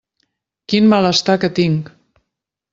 [0.73, 1.95] Quin malestar que tinc!